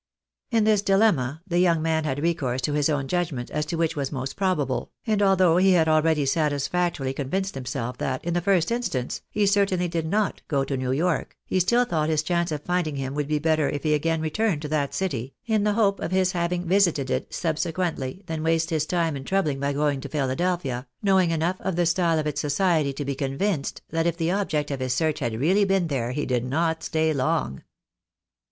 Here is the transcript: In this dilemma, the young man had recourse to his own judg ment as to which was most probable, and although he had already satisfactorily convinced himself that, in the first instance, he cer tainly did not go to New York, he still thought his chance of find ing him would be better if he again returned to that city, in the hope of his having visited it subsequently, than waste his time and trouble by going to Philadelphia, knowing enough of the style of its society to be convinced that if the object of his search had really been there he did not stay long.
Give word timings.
In 0.49 0.63
this 0.63 0.81
dilemma, 0.81 1.43
the 1.45 1.59
young 1.59 1.79
man 1.79 2.05
had 2.05 2.23
recourse 2.23 2.59
to 2.61 2.73
his 2.73 2.89
own 2.89 3.07
judg 3.07 3.31
ment 3.31 3.51
as 3.51 3.67
to 3.67 3.75
which 3.75 3.95
was 3.95 4.11
most 4.11 4.35
probable, 4.35 4.89
and 5.05 5.21
although 5.21 5.57
he 5.57 5.73
had 5.73 5.87
already 5.87 6.25
satisfactorily 6.25 7.13
convinced 7.13 7.53
himself 7.53 7.99
that, 7.99 8.25
in 8.25 8.33
the 8.33 8.41
first 8.41 8.71
instance, 8.71 9.21
he 9.29 9.45
cer 9.45 9.63
tainly 9.67 9.87
did 9.87 10.07
not 10.07 10.41
go 10.47 10.63
to 10.63 10.75
New 10.75 10.91
York, 10.91 11.37
he 11.45 11.59
still 11.59 11.85
thought 11.85 12.09
his 12.09 12.23
chance 12.23 12.51
of 12.51 12.63
find 12.63 12.87
ing 12.87 12.95
him 12.95 13.13
would 13.13 13.27
be 13.27 13.37
better 13.37 13.69
if 13.69 13.83
he 13.83 13.93
again 13.93 14.21
returned 14.21 14.59
to 14.63 14.67
that 14.67 14.95
city, 14.95 15.35
in 15.45 15.65
the 15.65 15.73
hope 15.73 15.99
of 15.99 16.09
his 16.09 16.31
having 16.31 16.65
visited 16.65 17.11
it 17.11 17.31
subsequently, 17.31 18.23
than 18.25 18.41
waste 18.41 18.71
his 18.71 18.87
time 18.87 19.15
and 19.15 19.27
trouble 19.27 19.53
by 19.57 19.71
going 19.71 20.01
to 20.01 20.09
Philadelphia, 20.09 20.87
knowing 21.03 21.29
enough 21.29 21.57
of 21.61 21.75
the 21.75 21.85
style 21.85 22.17
of 22.17 22.25
its 22.25 22.41
society 22.41 22.91
to 22.91 23.05
be 23.05 23.13
convinced 23.13 23.83
that 23.91 24.07
if 24.07 24.17
the 24.17 24.31
object 24.31 24.71
of 24.71 24.79
his 24.79 24.93
search 24.93 25.19
had 25.19 25.39
really 25.39 25.63
been 25.63 25.85
there 25.89 26.09
he 26.11 26.25
did 26.25 26.43
not 26.43 26.81
stay 26.81 27.13
long. 27.13 27.61